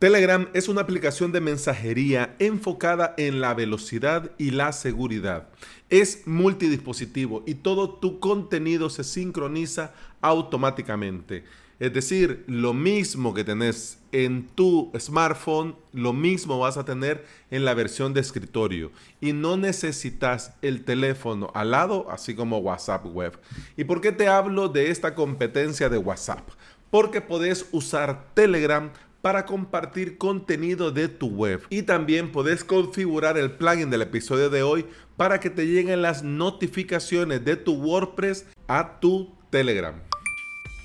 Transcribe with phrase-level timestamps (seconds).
[0.00, 5.50] Telegram es una aplicación de mensajería enfocada en la velocidad y la seguridad.
[5.90, 9.92] Es multidispositivo y todo tu contenido se sincroniza
[10.22, 11.44] automáticamente.
[11.78, 17.66] Es decir, lo mismo que tenés en tu smartphone, lo mismo vas a tener en
[17.66, 18.92] la versión de escritorio.
[19.20, 23.38] Y no necesitas el teléfono al lado, así como WhatsApp Web.
[23.76, 26.48] ¿Y por qué te hablo de esta competencia de WhatsApp?
[26.90, 28.90] Porque podés usar Telegram
[29.22, 31.62] para compartir contenido de tu web.
[31.70, 34.86] Y también puedes configurar el plugin del episodio de hoy
[35.16, 39.94] para que te lleguen las notificaciones de tu WordPress a tu Telegram.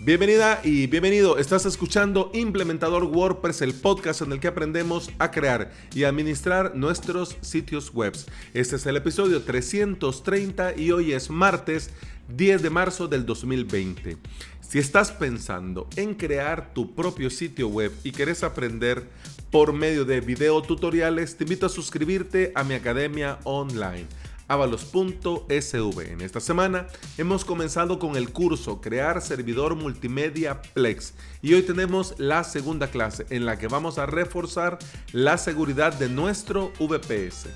[0.02, 1.38] Bienvenida y bienvenido.
[1.38, 7.38] Estás escuchando Implementador WordPress, el podcast en el que aprendemos a crear y administrar nuestros
[7.40, 8.14] sitios web.
[8.54, 11.92] Este es el episodio 330 y hoy es martes
[12.28, 14.18] 10 de marzo del 2020.
[14.68, 19.08] Si estás pensando en crear tu propio sitio web y quieres aprender
[19.52, 24.06] por medio de video tutoriales, te invito a suscribirte a mi academia online
[24.48, 26.12] avalos.sv.
[26.12, 32.16] En esta semana hemos comenzado con el curso Crear Servidor Multimedia Plex y hoy tenemos
[32.18, 34.78] la segunda clase en la que vamos a reforzar
[35.12, 37.48] la seguridad de nuestro VPS.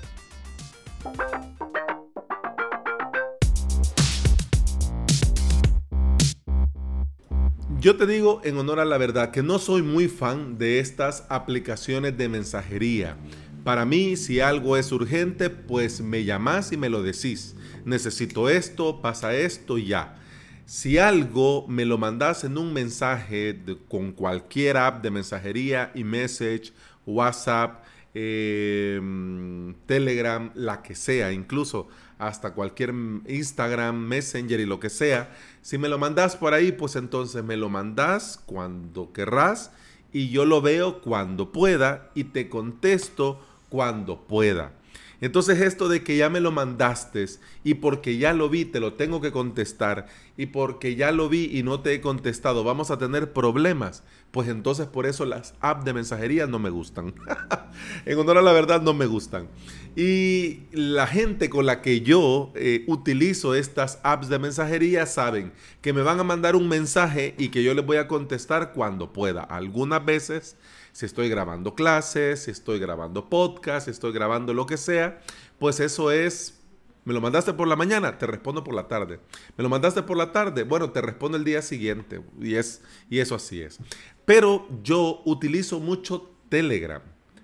[7.80, 11.24] Yo te digo en honor a la verdad que no soy muy fan de estas
[11.30, 13.16] aplicaciones de mensajería.
[13.64, 17.56] Para mí, si algo es urgente, pues me llamas y me lo decís.
[17.86, 20.18] Necesito esto, pasa esto y ya.
[20.66, 26.74] Si algo me lo mandas en un mensaje con cualquier app de mensajería, y message,
[27.06, 31.88] WhatsApp, em, Telegram, la que sea, incluso
[32.20, 32.94] hasta cualquier
[33.26, 35.34] Instagram, Messenger y lo que sea.
[35.62, 39.72] Si me lo mandas por ahí, pues entonces me lo mandas cuando querrás
[40.12, 44.72] y yo lo veo cuando pueda y te contesto cuando pueda.
[45.20, 47.26] Entonces esto de que ya me lo mandaste
[47.62, 51.50] y porque ya lo vi te lo tengo que contestar y porque ya lo vi
[51.52, 55.84] y no te he contestado vamos a tener problemas, pues entonces por eso las apps
[55.84, 57.14] de mensajería no me gustan.
[58.06, 59.48] en honor a la verdad no me gustan.
[59.96, 65.92] Y la gente con la que yo eh, utilizo estas apps de mensajería saben que
[65.92, 69.42] me van a mandar un mensaje y que yo les voy a contestar cuando pueda.
[69.42, 70.56] Algunas veces
[70.92, 75.20] si estoy grabando clases, si estoy grabando podcast, si estoy grabando lo que sea,
[75.58, 76.59] pues eso es
[77.04, 79.20] me lo mandaste por la mañana, te respondo por la tarde.
[79.56, 82.20] Me lo mandaste por la tarde, bueno, te respondo el día siguiente.
[82.40, 83.78] Y, es, y eso así es.
[84.24, 87.02] Pero yo utilizo mucho Telegram.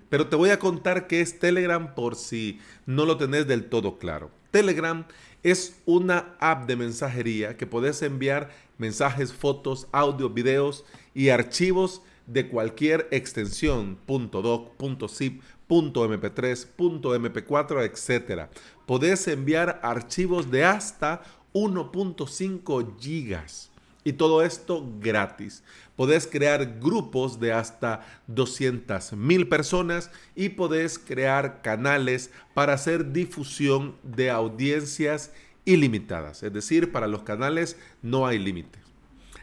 [0.09, 3.97] Pero te voy a contar qué es Telegram por si no lo tenés del todo
[3.97, 4.31] claro.
[4.51, 5.05] Telegram
[5.43, 12.49] es una app de mensajería que puedes enviar mensajes, fotos, audio, videos y archivos de
[12.49, 14.71] cualquier extensión .doc,
[15.09, 18.49] .zip, .mp3, .mp4, etc.
[18.85, 21.23] Podés enviar archivos de hasta
[21.53, 23.71] 1.5 gigas.
[24.03, 25.63] Y todo esto gratis.
[25.97, 33.95] Podés crear grupos de hasta 200 mil personas y podés crear canales para hacer difusión
[34.03, 35.33] de audiencias
[35.65, 36.41] ilimitadas.
[36.43, 38.81] Es decir, para los canales no hay límites.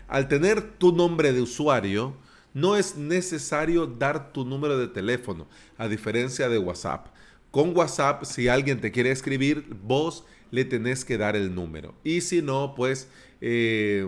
[0.09, 2.15] Al tener tu nombre de usuario,
[2.55, 7.09] no es necesario dar tu número de teléfono, a diferencia de WhatsApp.
[7.51, 11.95] Con WhatsApp, si alguien te quiere escribir, vos le tenés que dar el número.
[12.05, 13.09] Y si no, pues
[13.41, 14.07] eh,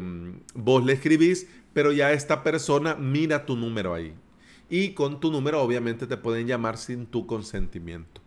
[0.55, 4.15] vos le escribís, pero ya esta persona mira tu número ahí.
[4.71, 8.21] Y con tu número obviamente te pueden llamar sin tu consentimiento.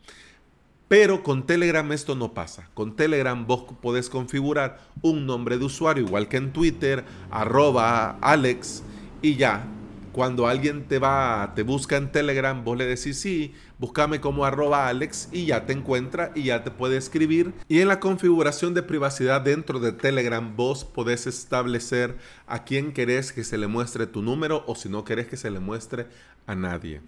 [0.90, 2.70] Pero con Telegram esto no pasa.
[2.74, 8.84] Con Telegram vos podés configurar un nombre de usuario, igual que en Twitter, arroba Alex,
[9.22, 9.68] y ya
[10.12, 14.88] cuando alguien te va, te busca en Telegram, vos le decís sí, búscame como arroba
[14.88, 17.54] Alex y ya te encuentra y ya te puede escribir.
[17.68, 23.32] Y en la configuración de privacidad dentro de Telegram, vos podés establecer a quién querés
[23.32, 26.08] que se le muestre tu número o si no querés que se le muestre
[26.48, 27.02] a nadie.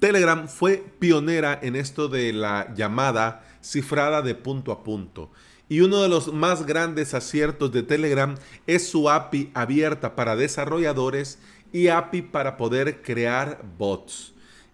[0.00, 5.30] Telegram fue pionera en esto de la llamada cifrada de punto a punto.
[5.68, 8.34] Y uno de los más grandes aciertos de Telegram
[8.66, 11.38] es su API abierta para desarrolladores
[11.72, 14.32] y API para poder crear bots.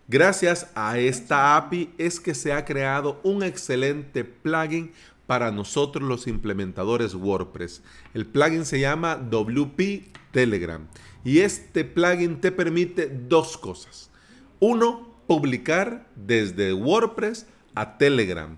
[0.08, 4.92] Gracias a esta API es que se ha creado un excelente plugin
[5.26, 7.82] para nosotros los implementadores WordPress.
[8.14, 10.86] El plugin se llama WP Telegram
[11.24, 14.10] y este plugin te permite dos cosas.
[14.60, 18.56] Uno, publicar desde WordPress a Telegram.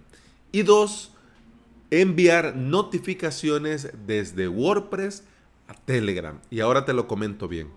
[0.53, 1.13] Y dos,
[1.91, 5.25] enviar notificaciones desde WordPress
[5.67, 6.39] a Telegram.
[6.49, 7.69] Y ahora te lo comento bien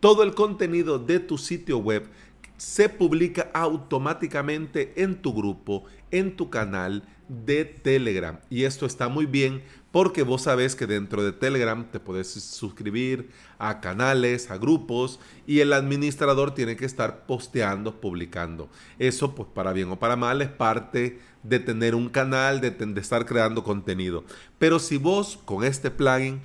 [0.00, 2.08] todo el contenido de tu sitio web
[2.56, 8.38] se publica automáticamente en tu grupo, en tu canal de Telegram.
[8.50, 9.62] Y esto está muy bien
[9.92, 15.60] porque vos sabés que dentro de Telegram te puedes suscribir a canales, a grupos y
[15.60, 18.68] el administrador tiene que estar posteando, publicando.
[18.98, 23.00] Eso pues para bien o para mal es parte de tener un canal, de, de
[23.00, 24.24] estar creando contenido.
[24.58, 26.40] Pero si vos con este plugin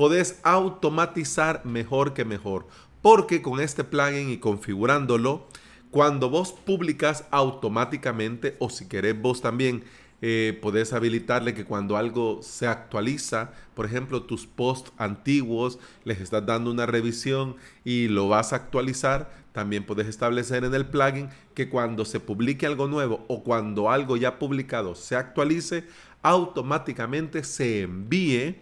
[0.00, 2.66] podés automatizar mejor que mejor.
[3.02, 5.46] Porque con este plugin y configurándolo,
[5.90, 9.82] cuando vos publicas automáticamente o si querés vos también
[10.22, 16.44] eh, podés habilitarle que cuando algo se actualiza, por ejemplo, tus posts antiguos, les estás
[16.44, 21.70] dando una revisión y lo vas a actualizar, también puedes establecer en el plugin que
[21.70, 25.84] cuando se publique algo nuevo o cuando algo ya publicado se actualice,
[26.22, 28.56] automáticamente se envíe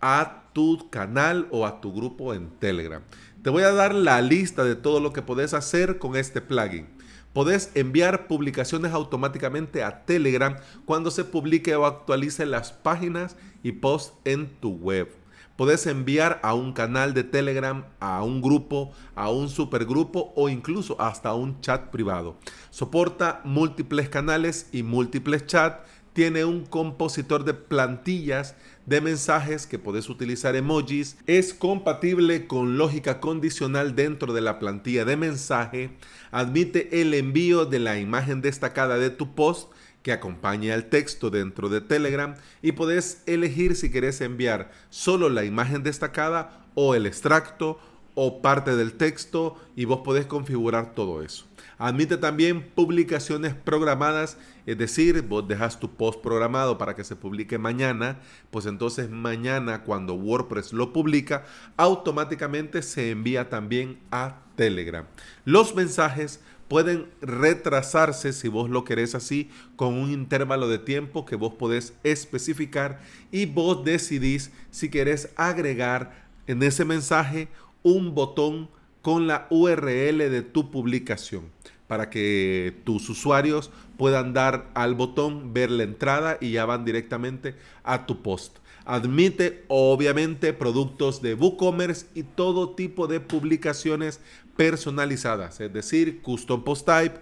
[0.00, 3.02] a tu canal o a tu grupo en Telegram.
[3.42, 6.88] Te voy a dar la lista de todo lo que puedes hacer con este plugin.
[7.32, 14.14] Podés enviar publicaciones automáticamente a Telegram cuando se publique o actualice las páginas y posts
[14.24, 15.08] en tu web.
[15.54, 21.00] Podés enviar a un canal de Telegram, a un grupo, a un supergrupo o incluso
[21.00, 22.36] hasta un chat privado.
[22.70, 25.88] Soporta múltiples canales y múltiples chats.
[26.12, 28.56] Tiene un compositor de plantillas
[28.88, 31.18] de mensajes que podés utilizar emojis.
[31.26, 35.90] Es compatible con lógica condicional dentro de la plantilla de mensaje.
[36.30, 39.70] Admite el envío de la imagen destacada de tu post
[40.02, 45.44] que acompaña al texto dentro de Telegram y podés elegir si querés enviar solo la
[45.44, 47.78] imagen destacada o el extracto
[48.14, 51.47] o parte del texto y vos podés configurar todo eso.
[51.78, 54.36] Admite también publicaciones programadas,
[54.66, 58.20] es decir, vos dejas tu post programado para que se publique mañana,
[58.50, 61.44] pues entonces mañana cuando WordPress lo publica,
[61.76, 65.06] automáticamente se envía también a Telegram.
[65.44, 71.36] Los mensajes pueden retrasarse si vos lo querés así con un intervalo de tiempo que
[71.36, 73.00] vos podés especificar
[73.32, 77.48] y vos decidís si querés agregar en ese mensaje
[77.82, 78.68] un botón
[79.08, 81.44] con la URL de tu publicación
[81.86, 87.54] para que tus usuarios puedan dar al botón, ver la entrada y ya van directamente
[87.84, 88.58] a tu post.
[88.84, 94.20] Admite obviamente productos de WooCommerce y todo tipo de publicaciones
[94.58, 97.18] personalizadas, es decir, custom post type,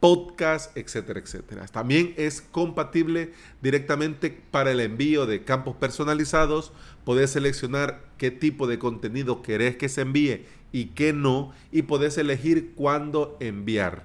[0.00, 1.66] podcast, etcétera, etcétera.
[1.66, 3.32] También es compatible
[3.62, 6.72] directamente para el envío de campos personalizados.
[7.04, 12.18] Podés seleccionar qué tipo de contenido querés que se envíe y qué no, y podés
[12.18, 14.04] elegir cuándo enviar.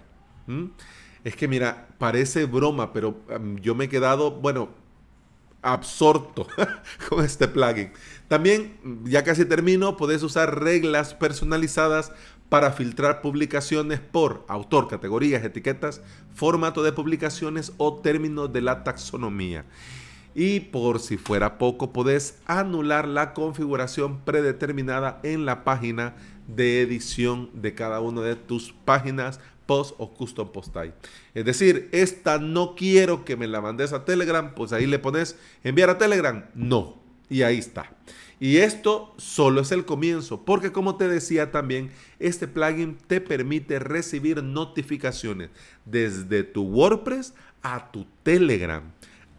[1.23, 3.19] Es que mira, parece broma, pero
[3.61, 4.69] yo me he quedado, bueno,
[5.61, 6.47] absorto
[7.09, 7.91] con este plugin.
[8.27, 12.11] También, ya casi termino, podés usar reglas personalizadas
[12.51, 16.01] para filtrar publicaciones por autor, categorías, etiquetas,
[16.36, 19.63] formato de publicaciones o términos de la taxonomía.
[20.36, 26.13] Y por si fuera poco, podés anular la configuración predeterminada en la página
[26.45, 30.94] de edición de cada una de tus páginas post o custom post type.
[31.33, 35.38] Es decir, esta no quiero que me la mandes a Telegram, pues ahí le pones
[35.63, 36.44] enviar a Telegram.
[36.54, 37.00] No.
[37.31, 37.89] Y ahí está.
[38.42, 43.80] Y esto solo es el comienzo, porque como te decía también, este plugin te permite
[43.80, 45.50] recibir notificaciones
[45.86, 48.83] desde tu WordPress a tu Telegram.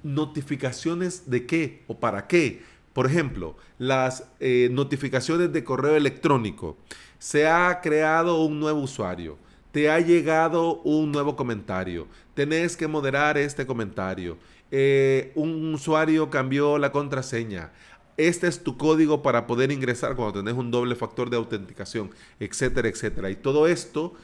[0.03, 2.63] ¿Notificaciones de qué o para qué?
[2.95, 6.79] Por ejemplo, las eh, notificaciones de correo electrónico.
[7.19, 9.37] Se ha creado un nuevo usuario.
[9.71, 12.07] Te ha llegado un nuevo comentario.
[12.33, 14.39] Tenés que moderar este comentario.
[14.75, 17.73] Eh, un usuario cambió la contraseña.
[18.17, 22.11] Este es tu código para poder ingresar cuando tenés un doble factor de autenticación,
[22.41, 23.29] etcétera, etcétera.
[23.29, 24.15] Y todo esto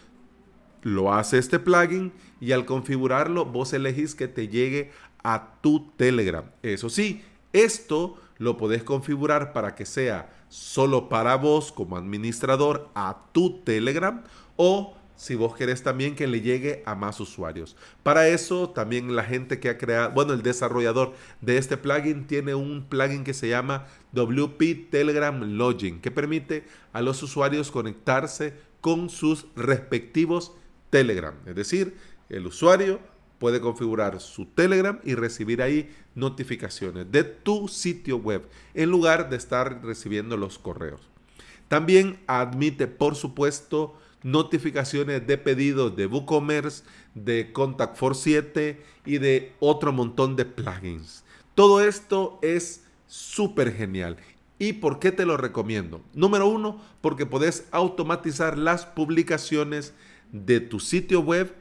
[0.83, 4.90] lo hace este plugin y al configurarlo vos elegís que te llegue
[5.23, 6.45] a tu Telegram.
[6.62, 13.26] Eso sí, esto lo podés configurar para que sea solo para vos como administrador a
[13.33, 14.25] tu Telegram
[14.57, 17.77] o si vos querés también que le llegue a más usuarios.
[18.05, 22.55] Para eso también la gente que ha creado, bueno, el desarrollador de este plugin tiene
[22.55, 29.11] un plugin que se llama WP Telegram Login, que permite a los usuarios conectarse con
[29.11, 30.53] sus respectivos
[30.89, 31.35] Telegram.
[31.47, 31.97] Es decir,
[32.29, 33.01] el usuario
[33.41, 39.37] puede configurar su Telegram y recibir ahí notificaciones de tu sitio web en lugar de
[39.37, 41.01] estar recibiendo los correos.
[41.67, 46.85] También admite, por supuesto, notificaciones de pedidos de WooCommerce,
[47.15, 51.25] de Contact for 7 y de otro montón de plugins.
[51.55, 54.17] Todo esto es súper genial.
[54.59, 56.01] ¿Y por qué te lo recomiendo?
[56.15, 59.95] Número uno, porque podés automatizar las publicaciones
[60.33, 61.55] de tu sitio web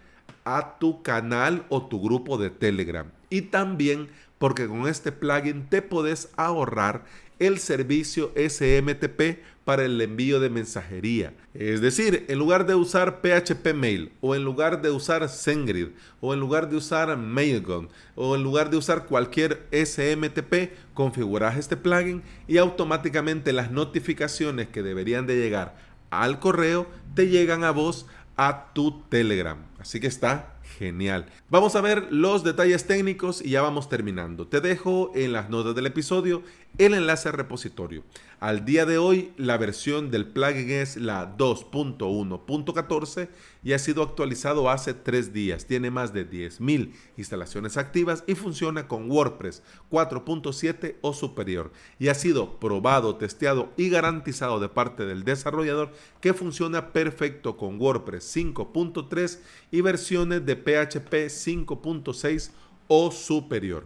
[0.46, 3.12] a tu canal o tu grupo de Telegram.
[3.30, 7.06] Y también porque con este plugin te puedes ahorrar
[7.40, 11.34] el servicio SMTP para el envío de mensajería.
[11.54, 15.90] Es decir, en lugar de usar PHP Mail o en lugar de usar SendGrid
[16.22, 21.76] o en lugar de usar Mailgun o en lugar de usar cualquier SMTP, configuras este
[21.76, 25.76] plugin y automáticamente las notificaciones que deberían de llegar
[26.12, 28.06] al correo te llegan a vos
[28.38, 29.58] a tu Telegram.
[29.88, 31.28] Así que está genial.
[31.50, 34.46] Vamos a ver los detalles técnicos y ya vamos terminando.
[34.46, 36.44] Te dejo en las notas del episodio
[36.78, 38.04] el enlace al repositorio.
[38.40, 43.30] Al día de hoy la versión del plugin es la 2.1.14
[43.64, 45.66] y ha sido actualizado hace tres días.
[45.66, 51.72] Tiene más de 10.000 instalaciones activas y funciona con WordPress 4.7 o superior.
[51.98, 55.92] Y ha sido probado, testeado y garantizado de parte del desarrollador
[56.22, 59.40] que funciona perfecto con WordPress 5.3
[59.72, 62.52] y versiones de PHP 5.6
[62.88, 63.86] o superior.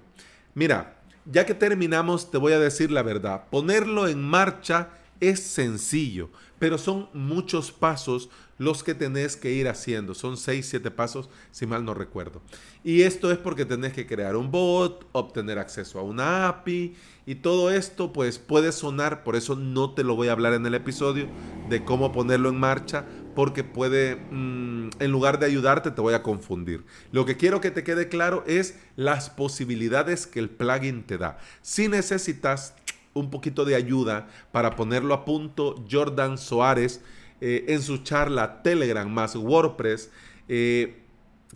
[0.53, 3.45] Mira, ya que terminamos, te voy a decir la verdad.
[3.49, 6.29] Ponerlo en marcha es sencillo,
[6.59, 10.13] pero son muchos pasos los que tenés que ir haciendo.
[10.13, 12.41] Son 6, 7 pasos, si mal no recuerdo.
[12.83, 16.93] Y esto es porque tenés que crear un bot, obtener acceso a una API
[17.25, 20.65] y todo esto pues puede sonar, por eso no te lo voy a hablar en
[20.65, 21.27] el episodio
[21.69, 23.05] de cómo ponerlo en marcha,
[23.35, 26.83] porque puede, mm, en lugar de ayudarte, te voy a confundir.
[27.11, 31.37] Lo que quiero que te quede claro es las posibilidades que el plugin te da.
[31.61, 32.75] Si necesitas
[33.13, 37.01] un poquito de ayuda para ponerlo a punto, Jordan Soares,
[37.41, 40.11] eh, en su charla Telegram más WordPress,
[40.47, 40.97] eh,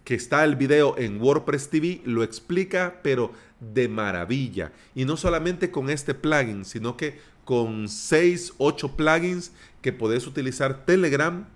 [0.03, 4.71] que está el video en WordPress TV, lo explica, pero de maravilla.
[4.93, 9.51] Y no solamente con este plugin, sino que con 6, 8 plugins
[9.81, 11.47] que podés utilizar Telegram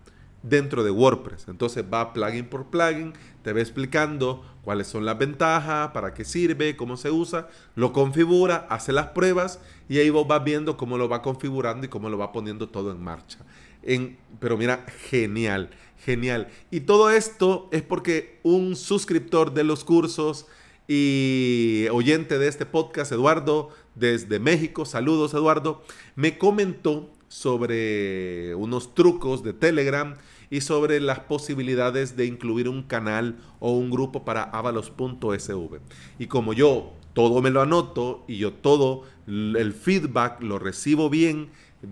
[0.44, 1.48] dentro de WordPress.
[1.48, 6.76] Entonces va plugin por plugin, te va explicando cuáles son las ventajas, para qué sirve,
[6.76, 11.10] cómo se usa, lo configura, hace las pruebas y ahí vos vas viendo cómo lo
[11.10, 13.40] va configurando y cómo lo va poniendo todo en marcha.
[13.82, 15.70] En, pero mira, genial,
[16.06, 16.50] genial.
[16.72, 20.48] Y todo esto es porque un suscriptor de los cursos
[20.88, 25.84] y oyente de este podcast, Eduardo, desde México, saludos Eduardo,
[26.16, 30.16] me comentó sobre unos trucos de Telegram
[30.50, 35.80] y sobre las posibilidades de incluir un canal o un grupo para avalos.sv.
[36.18, 41.50] Y como yo todo me lo anoto y yo todo el feedback lo recibo bien,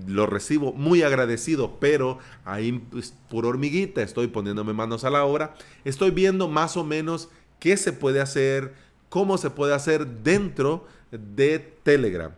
[0.08, 5.56] lo recibo muy agradecido, pero ahí pues, por hormiguita estoy poniéndome manos a la obra,
[5.86, 7.30] estoy viendo más o menos
[7.60, 8.74] qué se puede hacer,
[9.10, 12.34] cómo se puede hacer dentro de Telegram.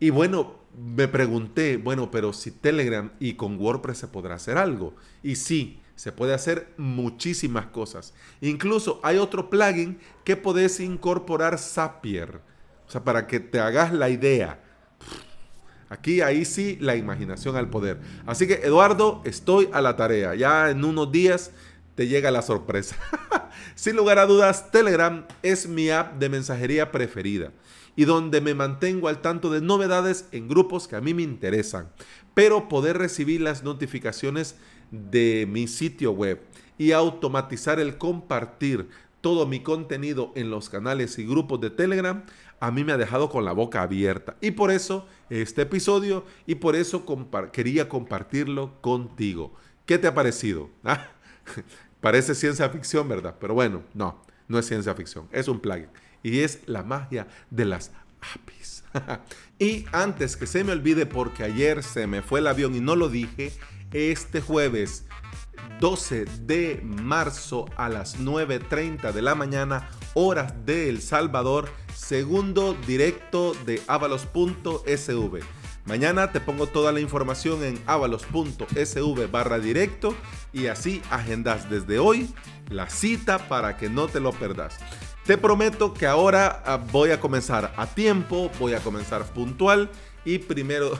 [0.00, 4.94] Y bueno, me pregunté, bueno, pero si Telegram y con WordPress se podrá hacer algo.
[5.22, 8.14] Y sí, se puede hacer muchísimas cosas.
[8.40, 12.40] Incluso hay otro plugin que podés incorporar Zapier.
[12.86, 14.60] O sea, para que te hagas la idea.
[15.88, 17.98] Aquí, ahí sí, la imaginación al poder.
[18.26, 20.34] Así que, Eduardo, estoy a la tarea.
[20.34, 21.50] Ya en unos días
[21.98, 22.94] te llega la sorpresa.
[23.74, 27.50] Sin lugar a dudas, Telegram es mi app de mensajería preferida
[27.96, 31.90] y donde me mantengo al tanto de novedades en grupos que a mí me interesan,
[32.34, 34.54] pero poder recibir las notificaciones
[34.92, 36.40] de mi sitio web
[36.78, 38.88] y automatizar el compartir
[39.20, 42.24] todo mi contenido en los canales y grupos de Telegram,
[42.60, 44.36] a mí me ha dejado con la boca abierta.
[44.40, 47.04] Y por eso este episodio y por eso
[47.52, 49.52] quería compartirlo contigo.
[49.84, 50.70] ¿Qué te ha parecido?
[50.84, 51.08] Ah,
[52.00, 53.36] parece ciencia ficción, ¿verdad?
[53.40, 55.88] Pero bueno, no, no es ciencia ficción, es un plugin
[56.22, 57.92] y es la magia de las
[58.34, 58.84] APIs.
[59.58, 62.96] y antes que se me olvide, porque ayer se me fue el avión y no
[62.96, 63.52] lo dije,
[63.92, 65.04] este jueves
[65.80, 73.54] 12 de marzo a las 9.30 de la mañana, horas de El Salvador, segundo directo
[73.64, 75.57] de avalos.sv.
[75.88, 80.14] Mañana te pongo toda la información en avalos.sv barra directo
[80.52, 82.28] y así agendas desde hoy
[82.68, 84.76] la cita para que no te lo perdas.
[85.24, 89.90] Te prometo que ahora ah, voy a comenzar a tiempo, voy a comenzar puntual
[90.26, 90.90] y primero,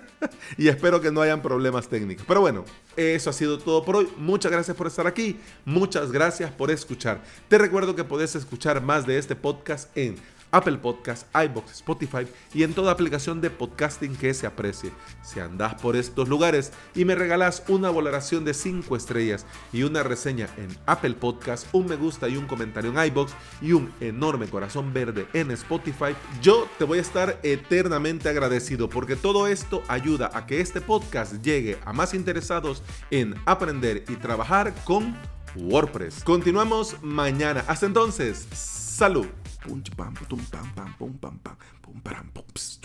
[0.56, 2.24] y espero que no hayan problemas técnicos.
[2.28, 2.64] Pero bueno,
[2.96, 4.08] eso ha sido todo por hoy.
[4.18, 5.40] Muchas gracias por estar aquí.
[5.64, 7.24] Muchas gracias por escuchar.
[7.48, 10.14] Te recuerdo que puedes escuchar más de este podcast en
[10.50, 14.90] Apple Podcast, iBox, Spotify y en toda aplicación de podcasting que se aprecie.
[15.22, 20.02] Si andás por estos lugares y me regalás una valoración de 5 estrellas y una
[20.02, 24.46] reseña en Apple Podcast, un me gusta y un comentario en iBox y un enorme
[24.48, 30.30] corazón verde en Spotify, yo te voy a estar eternamente agradecido porque todo esto ayuda
[30.34, 35.16] a que este podcast llegue a más interesados en aprender y trabajar con
[35.56, 36.22] WordPress.
[36.24, 37.64] Continuamos mañana.
[37.66, 39.26] Hasta entonces, salud.
[39.60, 42.80] 뽐지 빰 뿜빰 빰 뿜빰 빰 봄바람 봄스